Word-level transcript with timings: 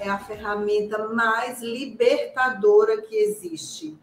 é 0.00 0.08
a 0.08 0.18
ferramenta 0.18 1.08
mais 1.08 1.60
libertadora 1.60 3.02
que 3.02 3.14
existe. 3.14 3.96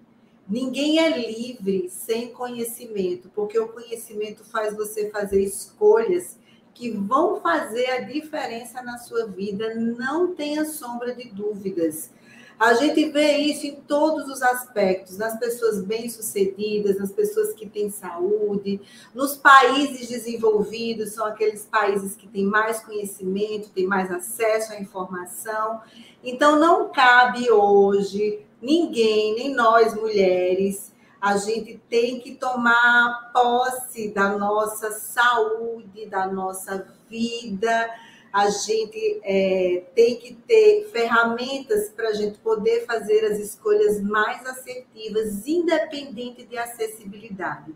Ninguém 0.47 0.99
é 0.99 1.09
livre 1.17 1.89
sem 1.89 2.29
conhecimento, 2.29 3.29
porque 3.35 3.59
o 3.59 3.67
conhecimento 3.67 4.45
faz 4.45 4.75
você 4.75 5.09
fazer 5.09 5.41
escolhas 5.41 6.37
que 6.73 6.91
vão 6.91 7.41
fazer 7.41 7.87
a 7.89 8.01
diferença 8.01 8.81
na 8.83 8.97
sua 8.99 9.25
vida, 9.25 9.73
não 9.75 10.35
tenha 10.35 10.63
sombra 10.63 11.13
de 11.13 11.27
dúvidas. 11.29 12.11
A 12.59 12.73
gente 12.73 13.09
vê 13.09 13.37
isso 13.37 13.67
em 13.67 13.75
todos 13.75 14.27
os 14.27 14.41
aspectos, 14.41 15.17
nas 15.17 15.37
pessoas 15.37 15.83
bem-sucedidas, 15.83 16.97
nas 16.97 17.11
pessoas 17.11 17.53
que 17.53 17.69
têm 17.69 17.91
saúde, 17.91 18.81
nos 19.13 19.35
países 19.35 20.07
desenvolvidos, 20.07 21.13
são 21.13 21.25
aqueles 21.25 21.65
países 21.65 22.15
que 22.15 22.27
têm 22.27 22.45
mais 22.45 22.83
conhecimento, 22.83 23.69
têm 23.69 23.85
mais 23.85 24.11
acesso 24.11 24.73
à 24.73 24.79
informação. 24.79 25.81
Então, 26.23 26.59
não 26.59 26.89
cabe 26.89 27.51
hoje 27.51 28.39
ninguém, 28.59 29.35
nem 29.35 29.53
nós 29.53 29.93
mulheres, 29.93 30.91
a 31.21 31.37
gente 31.37 31.79
tem 31.89 32.19
que 32.19 32.35
tomar 32.35 33.31
posse 33.33 34.09
da 34.09 34.37
nossa 34.37 34.91
saúde, 34.91 36.05
da 36.07 36.27
nossa 36.27 36.87
vida. 37.09 37.89
A 38.37 38.51
gente 38.51 39.19
é, 39.23 39.83
tem 39.95 40.15
que 40.17 40.35
ter 40.35 40.87
ferramentas 40.91 41.89
para 41.89 42.09
a 42.09 42.13
gente 42.13 42.37
poder 42.37 42.85
fazer 42.85 43.25
as 43.25 43.39
escolhas 43.39 43.99
mais 43.99 44.45
assertivas, 44.45 45.47
independente 45.47 46.45
de 46.45 46.55
acessibilidade. 46.55 47.73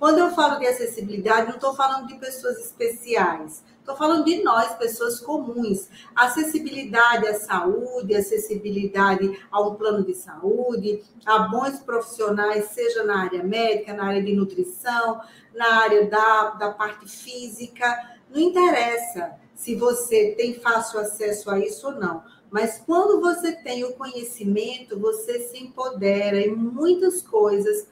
Quando 0.00 0.18
eu 0.18 0.32
falo 0.32 0.58
de 0.58 0.66
acessibilidade, 0.66 1.46
não 1.46 1.54
estou 1.54 1.76
falando 1.76 2.08
de 2.08 2.16
pessoas 2.16 2.58
especiais, 2.58 3.62
estou 3.78 3.94
falando 3.94 4.24
de 4.24 4.42
nós, 4.42 4.74
pessoas 4.74 5.20
comuns. 5.20 5.88
Acessibilidade 6.16 7.28
à 7.28 7.38
saúde, 7.38 8.16
acessibilidade 8.16 9.40
a 9.48 9.62
um 9.62 9.76
plano 9.76 10.04
de 10.04 10.16
saúde, 10.16 11.04
a 11.24 11.38
bons 11.38 11.78
profissionais, 11.78 12.64
seja 12.70 13.04
na 13.04 13.22
área 13.26 13.44
médica, 13.44 13.94
na 13.94 14.06
área 14.06 14.22
de 14.24 14.34
nutrição, 14.34 15.20
na 15.54 15.82
área 15.84 16.10
da, 16.10 16.50
da 16.58 16.70
parte 16.72 17.08
física, 17.08 18.18
não 18.28 18.40
interessa 18.40 19.38
se 19.60 19.74
você 19.74 20.34
tem 20.38 20.54
fácil 20.54 21.00
acesso 21.00 21.50
a 21.50 21.58
isso 21.58 21.86
ou 21.86 21.92
não. 21.92 22.24
Mas 22.50 22.82
quando 22.86 23.20
você 23.20 23.52
tem 23.52 23.84
o 23.84 23.92
conhecimento, 23.92 24.98
você 24.98 25.38
se 25.40 25.58
empodera 25.58 26.40
em 26.40 26.54
muitas 26.54 27.20
coisas 27.20 27.86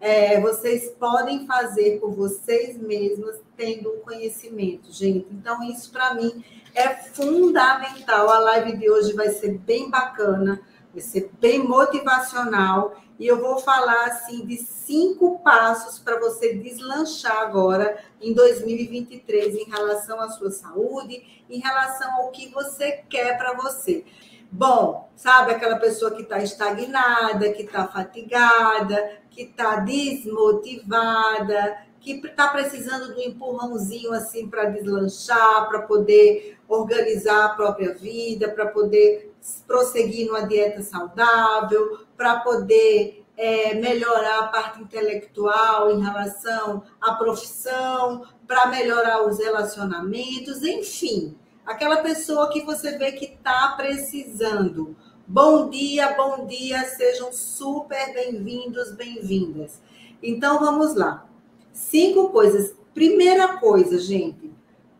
é, 0.00 0.40
vocês 0.40 0.90
podem 0.98 1.46
fazer 1.46 2.00
por 2.00 2.10
vocês 2.10 2.76
mesmas 2.76 3.40
tendo 3.56 3.88
um 3.88 4.00
conhecimento, 4.00 4.92
gente. 4.92 5.28
Então, 5.30 5.62
isso 5.62 5.92
para 5.92 6.14
mim 6.14 6.44
é 6.74 6.88
fundamental. 6.88 8.28
A 8.28 8.40
live 8.40 8.78
de 8.78 8.90
hoje 8.90 9.12
vai 9.12 9.28
ser 9.28 9.58
bem 9.58 9.88
bacana, 9.88 10.60
vai 10.92 11.00
ser 11.00 11.30
bem 11.40 11.66
motivacional. 11.66 12.94
E 13.18 13.26
eu 13.26 13.40
vou 13.40 13.58
falar 13.58 14.06
assim 14.06 14.44
de 14.44 14.56
cinco 14.56 15.38
passos 15.40 15.98
para 15.98 16.18
você 16.18 16.54
deslanchar 16.54 17.38
agora 17.38 17.96
em 18.20 18.34
2023 18.34 19.54
em 19.54 19.70
relação 19.70 20.20
à 20.20 20.28
sua 20.28 20.50
saúde, 20.50 21.44
em 21.48 21.60
relação 21.60 22.12
ao 22.16 22.30
que 22.30 22.48
você 22.48 23.04
quer 23.08 23.38
para 23.38 23.54
você. 23.54 24.04
Bom, 24.50 25.08
sabe 25.16 25.52
aquela 25.52 25.76
pessoa 25.76 26.10
que 26.10 26.22
está 26.22 26.42
estagnada, 26.42 27.52
que 27.52 27.62
está 27.62 27.88
fatigada, 27.88 29.22
que 29.30 29.44
está 29.44 29.76
desmotivada, 29.76 31.78
que 32.02 32.14
está 32.26 32.48
precisando 32.48 33.14
do 33.14 33.20
empurrãozinho 33.20 34.12
assim 34.12 34.48
para 34.48 34.64
deslanchar, 34.64 35.68
para 35.68 35.82
poder 35.82 36.58
organizar 36.68 37.44
a 37.46 37.48
própria 37.50 37.94
vida, 37.94 38.48
para 38.48 38.66
poder 38.66 39.32
prosseguir 39.66 40.26
numa 40.26 40.46
dieta 40.46 40.82
saudável, 40.82 42.00
para 42.16 42.40
poder 42.40 43.24
é, 43.36 43.74
melhorar 43.74 44.40
a 44.40 44.46
parte 44.48 44.82
intelectual 44.82 45.90
em 45.90 46.02
relação 46.02 46.82
à 47.00 47.14
profissão, 47.14 48.26
para 48.46 48.66
melhorar 48.66 49.26
os 49.26 49.38
relacionamentos, 49.38 50.62
enfim 50.62 51.36
aquela 51.64 51.98
pessoa 51.98 52.50
que 52.50 52.62
você 52.62 52.98
vê 52.98 53.12
que 53.12 53.24
está 53.26 53.74
precisando. 53.76 54.96
Bom 55.26 55.70
dia, 55.70 56.14
bom 56.16 56.46
dia, 56.46 56.84
sejam 56.84 57.32
super 57.32 58.12
bem-vindos, 58.12 58.92
bem-vindas. 58.92 59.80
Então 60.22 60.58
vamos 60.58 60.94
lá. 60.94 61.26
Cinco 61.72 62.30
coisas. 62.30 62.74
Primeira 62.94 63.56
coisa, 63.56 63.98
gente, 63.98 64.52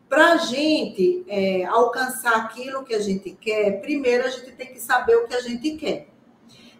para 0.09 0.33
a 0.33 0.37
gente 0.37 1.23
é, 1.27 1.65
alcançar 1.65 2.35
aquilo 2.37 2.83
que 2.83 2.93
a 2.93 2.99
gente 2.99 3.31
quer, 3.31 3.81
primeiro 3.81 4.25
a 4.25 4.29
gente 4.29 4.51
tem 4.51 4.73
que 4.73 4.79
saber 4.79 5.15
o 5.15 5.27
que 5.27 5.35
a 5.35 5.41
gente 5.41 5.71
quer. 5.71 6.07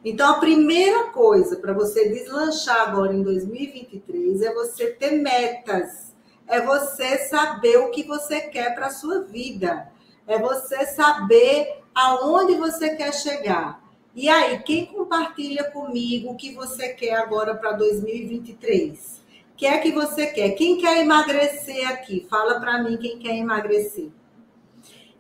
Então, 0.04 0.32
a 0.32 0.40
primeira 0.40 1.06
coisa 1.06 1.56
para 1.56 1.72
você 1.72 2.10
deslanchar 2.10 2.90
agora 2.90 3.14
em 3.14 3.24
2023 3.24 4.42
é 4.42 4.54
você 4.54 4.88
ter 4.88 5.12
metas 5.12 6.14
é 6.48 6.62
você 6.62 7.18
saber 7.30 7.78
o 7.78 7.90
que 7.90 8.04
você 8.04 8.42
quer 8.42 8.76
para 8.76 8.88
a 8.88 8.92
sua 8.92 9.22
vida. 9.22 9.88
É 10.28 10.38
você 10.40 10.86
saber 10.86 11.82
aonde 11.94 12.56
você 12.56 12.96
quer 12.96 13.14
chegar. 13.14 13.84
E 14.16 14.30
aí, 14.30 14.60
quem 14.60 14.86
compartilha 14.86 15.72
comigo 15.72 16.32
o 16.32 16.36
que 16.36 16.54
você 16.54 16.90
quer 16.90 17.16
agora 17.16 17.56
para 17.56 17.72
2023? 17.74 19.23
Que 19.64 19.68
é 19.68 19.78
que 19.78 19.94
você 19.94 20.28
quer? 20.28 20.50
Quem 20.56 20.78
quer 20.78 20.98
emagrecer 20.98 21.88
aqui? 21.88 22.28
Fala 22.30 22.60
para 22.60 22.84
mim 22.84 22.98
quem 22.98 23.18
quer 23.18 23.38
emagrecer. 23.38 24.12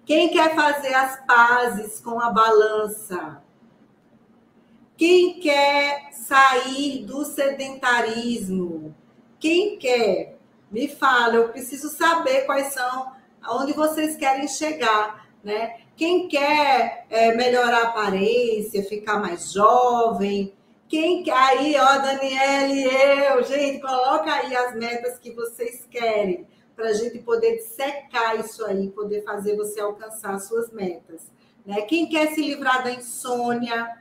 Quem 0.05 0.31
quer 0.31 0.53
fazer 0.53 0.93
as 0.93 1.25
pazes 1.25 2.01
com 2.01 2.19
a 2.19 2.29
balança? 2.29 3.41
Quem 4.97 5.39
quer 5.39 6.09
sair 6.11 7.05
do 7.05 7.23
sedentarismo? 7.23 8.93
Quem 9.39 9.77
quer 9.77 10.37
me 10.69 10.89
fala, 10.89 11.35
eu 11.35 11.47
preciso 11.47 11.87
saber 11.87 12.41
quais 12.41 12.73
são, 12.73 13.13
aonde 13.41 13.71
vocês 13.71 14.17
querem 14.17 14.49
chegar, 14.49 15.25
né? 15.41 15.77
Quem 15.95 16.27
quer 16.27 17.05
é, 17.09 17.33
melhorar 17.33 17.77
a 17.77 17.87
aparência, 17.87 18.83
ficar 18.83 19.21
mais 19.21 19.53
jovem, 19.53 20.53
quem 20.87 21.23
aí, 21.31 21.75
ó, 21.77 21.97
Daniele, 21.97 22.83
eu, 22.83 23.43
gente, 23.43 23.81
coloca 23.81 24.31
aí 24.31 24.55
as 24.55 24.75
metas 24.75 25.17
que 25.17 25.31
vocês 25.31 25.87
querem, 25.89 26.47
para 26.75 26.89
a 26.89 26.93
gente 26.93 27.19
poder 27.19 27.59
secar 27.59 28.39
isso 28.39 28.63
aí, 28.65 28.89
poder 28.89 29.23
fazer 29.23 29.55
você 29.55 29.79
alcançar 29.79 30.35
as 30.35 30.47
suas 30.47 30.71
metas. 30.71 31.31
Né? 31.65 31.81
Quem 31.83 32.07
quer 32.07 32.33
se 32.33 32.41
livrar 32.41 32.83
da 32.83 32.91
insônia, 32.91 33.97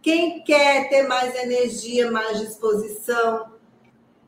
quem 0.00 0.42
quer 0.42 0.88
ter 0.88 1.08
mais 1.08 1.34
energia, 1.34 2.10
mais 2.10 2.38
disposição, 2.38 3.52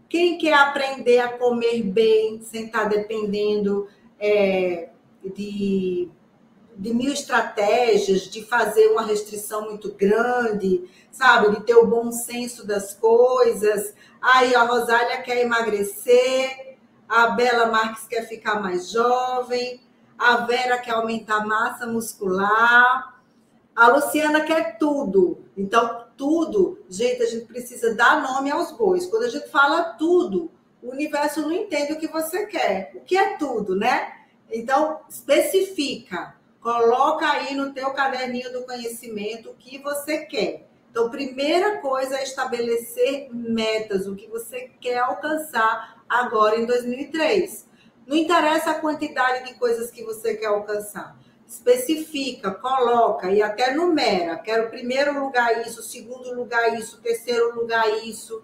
quem 0.08 0.38
quer 0.38 0.54
aprender 0.54 1.18
a 1.18 1.36
comer 1.36 1.82
bem, 1.82 2.40
sem 2.42 2.66
estar 2.66 2.84
dependendo 2.84 3.88
é, 4.18 4.90
de, 5.34 6.08
de 6.78 6.92
mil 6.92 7.12
estratégias, 7.12 8.22
de 8.22 8.44
fazer 8.44 8.88
uma 8.88 9.02
restrição 9.02 9.62
muito 9.62 9.92
grande, 9.94 10.88
sabe? 11.10 11.56
De 11.56 11.62
ter 11.62 11.74
o 11.74 11.86
bom 11.86 12.12
senso 12.12 12.66
das 12.66 12.94
coisas. 12.94 13.94
Aí 14.20 14.54
a 14.54 14.64
Rosália 14.64 15.22
quer 15.22 15.42
emagrecer, 15.42 16.76
a 17.08 17.28
Bela 17.28 17.66
Marques 17.66 18.06
quer 18.06 18.28
ficar 18.28 18.60
mais 18.60 18.90
jovem, 18.90 19.80
a 20.18 20.38
Vera 20.38 20.78
quer 20.78 20.92
aumentar 20.92 21.36
a 21.36 21.46
massa 21.46 21.86
muscular, 21.86 23.20
a 23.74 23.88
Luciana 23.88 24.40
quer 24.42 24.78
tudo. 24.78 25.44
Então, 25.56 26.06
tudo, 26.16 26.78
gente, 26.88 27.22
a 27.22 27.26
gente 27.26 27.46
precisa 27.46 27.94
dar 27.94 28.22
nome 28.22 28.50
aos 28.50 28.72
bois. 28.72 29.06
Quando 29.06 29.24
a 29.24 29.28
gente 29.28 29.48
fala 29.48 29.94
tudo, 29.98 30.50
o 30.82 30.90
universo 30.90 31.42
não 31.42 31.52
entende 31.52 31.92
o 31.92 31.98
que 31.98 32.08
você 32.08 32.46
quer. 32.46 32.92
O 32.94 33.00
que 33.00 33.16
é 33.16 33.36
tudo, 33.36 33.76
né? 33.76 34.12
Então, 34.50 35.00
especifica. 35.08 36.34
Coloca 36.60 37.28
aí 37.30 37.54
no 37.54 37.72
teu 37.72 37.90
caderninho 37.90 38.52
do 38.52 38.64
conhecimento 38.64 39.50
o 39.50 39.54
que 39.54 39.78
você 39.78 40.18
quer. 40.26 40.66
Então, 40.90 41.10
primeira 41.10 41.78
coisa 41.78 42.16
é 42.16 42.22
estabelecer 42.22 43.28
metas, 43.30 44.06
o 44.06 44.16
que 44.16 44.26
você 44.28 44.70
quer 44.80 44.98
alcançar 44.98 46.02
agora 46.08 46.56
em 46.56 46.64
2003. 46.64 47.68
Não 48.06 48.16
interessa 48.16 48.70
a 48.70 48.80
quantidade 48.80 49.46
de 49.46 49.58
coisas 49.58 49.90
que 49.90 50.02
você 50.02 50.34
quer 50.36 50.46
alcançar. 50.46 51.18
especifica, 51.46 52.50
coloca 52.50 53.30
e 53.30 53.40
até 53.40 53.72
numera. 53.72 54.36
Quero 54.36 54.68
primeiro 54.68 55.20
lugar 55.20 55.64
isso, 55.66 55.82
segundo 55.82 56.34
lugar 56.34 56.76
isso, 56.78 57.00
terceiro 57.00 57.54
lugar 57.54 57.88
isso. 58.04 58.42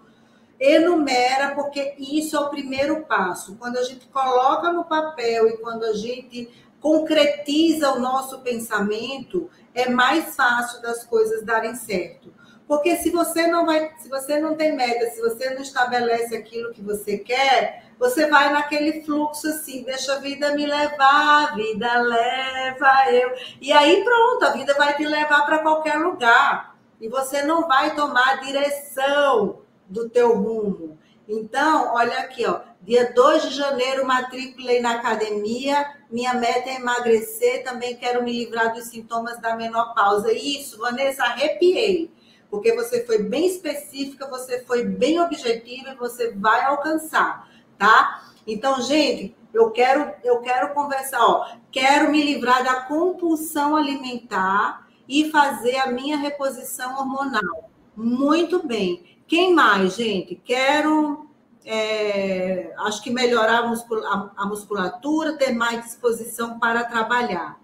Enumera, 0.61 1.55
porque 1.55 1.97
isso 1.99 2.37
é 2.37 2.41
o 2.41 2.51
primeiro 2.51 3.05
passo. 3.05 3.57
Quando 3.57 3.79
a 3.79 3.83
gente 3.83 4.07
coloca 4.07 4.71
no 4.73 4.85
papel 4.85 5.49
e 5.49 5.57
quando 5.57 5.85
a 5.85 5.95
gente 5.95 6.49
concretiza 6.83 7.93
o 7.93 8.01
nosso 8.01 8.41
pensamento, 8.41 9.49
é 9.73 9.89
mais 9.89 10.35
fácil 10.35 10.83
das 10.83 11.05
coisas 11.05 11.45
darem 11.45 11.77
certo. 11.77 12.35
Porque 12.67 12.97
se 12.97 13.11
você 13.11 13.47
não 13.47 13.65
vai, 13.65 13.93
se 13.99 14.09
você 14.09 14.41
não 14.41 14.57
tem 14.57 14.75
meta, 14.75 15.11
se 15.11 15.21
você 15.21 15.51
não 15.51 15.63
estabelece 15.63 16.35
aquilo 16.35 16.73
que 16.73 16.83
você 16.83 17.19
quer, 17.19 17.85
você 17.99 18.29
vai 18.29 18.53
naquele 18.53 19.03
fluxo 19.03 19.47
assim, 19.47 19.85
deixa 19.85 20.15
a 20.15 20.19
vida 20.19 20.55
me 20.55 20.67
levar, 20.67 21.51
a 21.51 21.55
vida 21.55 22.01
leva 22.01 23.11
eu. 23.13 23.33
E 23.61 23.73
aí 23.73 24.03
pronto, 24.03 24.45
a 24.45 24.51
vida 24.51 24.75
vai 24.75 24.97
te 24.97 25.05
levar 25.05 25.47
para 25.47 25.61
qualquer 25.61 25.99
lugar. 25.99 26.77
E 27.01 27.09
você 27.09 27.43
não 27.43 27.69
vai 27.69 27.95
tomar 27.95 28.29
a 28.29 28.37
direção 28.37 29.61
do 29.89 30.09
teu 30.09 30.35
rumo. 30.35 30.92
Então, 31.29 31.95
olha 31.95 32.19
aqui, 32.19 32.45
ó, 32.47 32.61
dia 32.83 33.13
2 33.13 33.45
de 33.45 33.55
janeiro 33.55 34.07
matriculei 34.07 34.81
na 34.81 34.95
academia, 34.95 35.99
minha 36.11 36.35
meta 36.35 36.69
é 36.69 36.77
emagrecer, 36.77 37.63
também 37.63 37.97
quero 37.97 38.23
me 38.23 38.33
livrar 38.33 38.75
dos 38.75 38.85
sintomas 38.85 39.41
da 39.41 39.57
menopausa. 39.57 40.33
Isso, 40.33 40.79
Vanessa, 40.79 41.25
arrepiei 41.25 42.11
porque 42.53 42.75
você 42.75 43.03
foi 43.07 43.23
bem 43.23 43.47
específica, 43.47 44.29
você 44.29 44.63
foi 44.67 44.85
bem 44.85 45.19
objetiva 45.19 45.93
e 45.93 45.97
você 45.97 46.33
vai 46.33 46.63
alcançar, 46.63 47.49
tá? 47.79 48.25
Então, 48.47 48.79
gente, 48.83 49.35
eu 49.55 49.71
quero 49.71 50.13
eu 50.23 50.39
quero 50.43 50.75
conversar, 50.75 51.25
ó, 51.25 51.47
quero 51.71 52.11
me 52.11 52.23
livrar 52.23 52.63
da 52.63 52.83
compulsão 52.83 53.75
alimentar 53.75 54.87
e 55.09 55.31
fazer 55.31 55.77
a 55.77 55.87
minha 55.87 56.19
reposição 56.19 56.99
hormonal. 56.99 57.71
Muito 57.97 58.67
bem. 58.67 59.12
Quem 59.33 59.55
mais, 59.55 59.97
gente? 59.97 60.35
Quero 60.35 61.27
é, 61.65 62.71
acho 62.81 63.03
que 63.03 63.09
melhorar 63.09 63.61
a 64.37 64.45
musculatura, 64.45 65.39
ter 65.39 65.55
mais 65.55 65.87
disposição 65.87 66.59
para 66.59 66.85
trabalhar. 66.85 67.59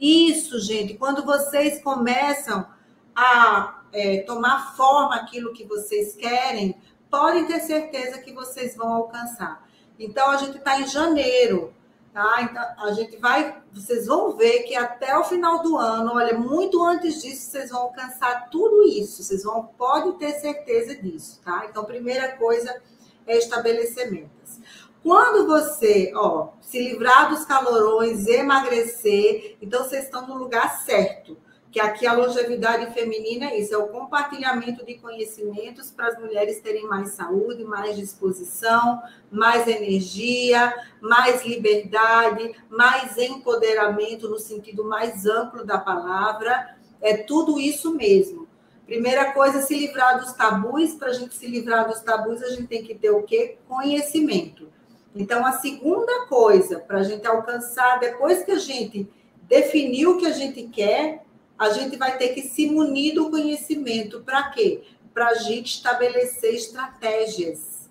Isso, 0.00 0.58
gente, 0.58 0.94
quando 0.94 1.24
vocês 1.24 1.80
começam 1.80 2.66
a 3.14 3.84
é, 3.92 4.22
tomar 4.22 4.74
forma 4.74 5.14
aquilo 5.14 5.52
que 5.52 5.64
vocês 5.64 6.16
querem, 6.16 6.76
podem 7.08 7.46
ter 7.46 7.60
certeza 7.60 8.18
que 8.18 8.32
vocês 8.32 8.74
vão 8.74 8.92
alcançar. 8.92 9.64
Então, 10.00 10.28
a 10.28 10.38
gente 10.38 10.58
está 10.58 10.80
em 10.80 10.88
janeiro, 10.88 11.72
tá? 12.12 12.42
Então, 12.42 12.62
a 12.84 12.92
gente 12.92 13.16
vai, 13.16 13.62
vocês 13.72 14.06
vão 14.06 14.36
ver 14.36 14.64
que 14.64 14.74
até 14.74 15.16
o 15.16 15.24
final 15.24 15.62
do 15.62 15.76
ano, 15.76 16.12
olha, 16.14 16.38
muito 16.38 16.82
antes 16.84 17.22
disso, 17.22 17.50
vocês 17.50 17.70
vão 17.70 17.82
alcançar 17.82 18.50
tudo 18.50 18.82
isso. 18.82 19.22
Vocês 19.22 19.42
vão, 19.42 19.64
podem 19.78 20.12
ter 20.12 20.32
certeza 20.34 20.94
disso, 20.94 21.40
tá? 21.44 21.66
Então, 21.68 21.84
primeira 21.84 22.36
coisa 22.36 22.80
é 23.26 23.38
estabelecer 23.38 24.10
metas. 24.10 24.60
Quando 25.02 25.46
você, 25.46 26.12
ó, 26.14 26.50
se 26.60 26.78
livrar 26.78 27.28
dos 27.28 27.44
calorões, 27.44 28.26
emagrecer, 28.26 29.56
então 29.60 29.82
vocês 29.82 30.04
estão 30.04 30.26
no 30.26 30.36
lugar 30.36 30.80
certo 30.84 31.36
que 31.72 31.80
aqui 31.80 32.06
a 32.06 32.12
longevidade 32.12 32.92
feminina 32.92 33.46
é 33.46 33.58
isso, 33.58 33.74
é 33.74 33.78
o 33.78 33.88
compartilhamento 33.88 34.84
de 34.84 34.98
conhecimentos 34.98 35.90
para 35.90 36.08
as 36.08 36.18
mulheres 36.18 36.60
terem 36.60 36.86
mais 36.86 37.12
saúde, 37.12 37.64
mais 37.64 37.96
disposição, 37.96 39.02
mais 39.30 39.66
energia, 39.66 40.70
mais 41.00 41.46
liberdade, 41.46 42.54
mais 42.68 43.16
empoderamento 43.16 44.28
no 44.28 44.38
sentido 44.38 44.84
mais 44.84 45.24
amplo 45.24 45.64
da 45.64 45.78
palavra. 45.78 46.76
É 47.00 47.16
tudo 47.16 47.58
isso 47.58 47.94
mesmo. 47.94 48.46
Primeira 48.84 49.32
coisa, 49.32 49.62
se 49.62 49.74
livrar 49.74 50.20
dos 50.20 50.34
tabus. 50.34 50.92
Para 50.92 51.08
a 51.08 51.14
gente 51.14 51.34
se 51.34 51.46
livrar 51.46 51.88
dos 51.88 52.00
tabus, 52.00 52.42
a 52.42 52.50
gente 52.50 52.66
tem 52.66 52.82
que 52.82 52.94
ter 52.94 53.10
o 53.10 53.22
quê? 53.22 53.56
Conhecimento. 53.66 54.68
Então, 55.16 55.44
a 55.46 55.52
segunda 55.52 56.26
coisa 56.26 56.80
para 56.80 56.98
a 56.98 57.02
gente 57.02 57.26
alcançar, 57.26 57.98
depois 57.98 58.42
que 58.42 58.52
a 58.52 58.58
gente 58.58 59.08
definiu 59.44 60.12
o 60.12 60.18
que 60.18 60.26
a 60.26 60.32
gente 60.32 60.64
quer, 60.64 61.24
a 61.62 61.72
gente 61.72 61.96
vai 61.96 62.18
ter 62.18 62.28
que 62.28 62.42
se 62.42 62.66
munir 62.66 63.14
do 63.14 63.30
conhecimento. 63.30 64.20
Para 64.20 64.50
quê? 64.50 64.82
Para 65.14 65.28
a 65.28 65.34
gente 65.34 65.76
estabelecer 65.76 66.54
estratégias. 66.54 67.88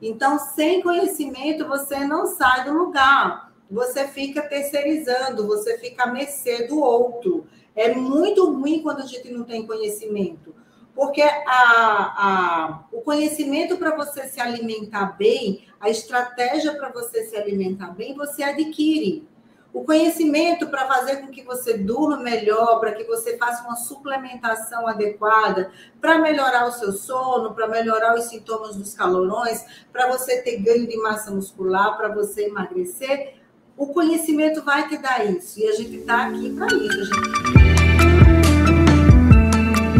Então, 0.00 0.38
sem 0.38 0.80
conhecimento, 0.80 1.66
você 1.66 2.04
não 2.04 2.26
sai 2.26 2.64
do 2.64 2.72
lugar. 2.72 3.52
Você 3.68 4.06
fica 4.06 4.42
terceirizando, 4.42 5.46
você 5.46 5.76
fica 5.78 6.04
à 6.04 6.06
mercê 6.06 6.66
do 6.66 6.80
outro. 6.80 7.46
É 7.74 7.92
muito 7.92 8.50
ruim 8.50 8.82
quando 8.82 9.00
a 9.00 9.06
gente 9.06 9.30
não 9.32 9.44
tem 9.44 9.66
conhecimento. 9.66 10.54
Porque 10.94 11.22
a, 11.22 11.34
a, 11.46 12.84
o 12.92 13.00
conhecimento 13.00 13.76
para 13.76 13.94
você 13.94 14.28
se 14.28 14.40
alimentar 14.40 15.16
bem, 15.16 15.66
a 15.80 15.90
estratégia 15.90 16.74
para 16.74 16.90
você 16.90 17.24
se 17.24 17.36
alimentar 17.36 17.88
bem, 17.88 18.14
você 18.14 18.42
adquire. 18.42 19.26
O 19.72 19.84
conhecimento 19.84 20.68
para 20.68 20.86
fazer 20.86 21.16
com 21.16 21.28
que 21.28 21.42
você 21.42 21.76
durma 21.76 22.16
melhor, 22.16 22.80
para 22.80 22.92
que 22.92 23.04
você 23.04 23.36
faça 23.36 23.62
uma 23.64 23.76
suplementação 23.76 24.88
adequada, 24.88 25.70
para 26.00 26.18
melhorar 26.18 26.66
o 26.66 26.72
seu 26.72 26.90
sono, 26.92 27.54
para 27.54 27.68
melhorar 27.68 28.14
os 28.14 28.24
sintomas 28.24 28.76
dos 28.76 28.94
calorões, 28.94 29.64
para 29.92 30.08
você 30.10 30.40
ter 30.40 30.56
ganho 30.58 30.86
de 30.86 30.96
massa 30.96 31.30
muscular, 31.30 31.98
para 31.98 32.08
você 32.08 32.46
emagrecer, 32.46 33.34
o 33.76 33.88
conhecimento 33.88 34.64
vai 34.64 34.88
te 34.88 34.96
dar 34.96 35.24
isso. 35.26 35.60
E 35.60 35.68
a 35.68 35.72
gente 35.72 35.96
está 35.96 36.28
aqui 36.28 36.50
para 36.54 36.66
isso. 36.74 37.04
Gente... 37.04 37.68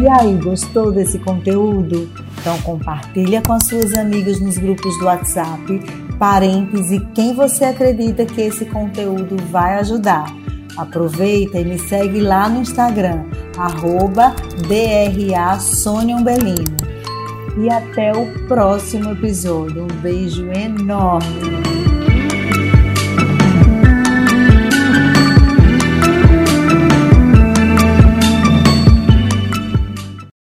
E 0.02 0.08
aí, 0.08 0.34
gostou 0.42 0.90
desse 0.90 1.18
conteúdo? 1.18 2.10
Então 2.40 2.60
compartilha 2.62 3.42
com 3.42 3.52
as 3.52 3.66
suas 3.66 3.94
amigas 3.94 4.40
nos 4.40 4.56
grupos 4.56 4.98
do 4.98 5.04
WhatsApp 5.04 6.07
parentes 6.18 6.90
e 6.90 7.00
quem 7.14 7.34
você 7.34 7.64
acredita 7.64 8.26
que 8.26 8.40
esse 8.40 8.64
conteúdo 8.66 9.36
vai 9.50 9.78
ajudar. 9.78 10.26
Aproveita 10.76 11.58
e 11.58 11.64
me 11.64 11.78
segue 11.78 12.20
lá 12.20 12.48
no 12.48 12.60
Instagram, 12.60 13.24
arroba 13.56 14.34
E 17.56 17.68
até 17.68 18.12
o 18.12 18.46
próximo 18.46 19.10
episódio. 19.10 19.82
Um 19.82 20.00
beijo 20.00 20.48
enorme! 20.52 21.57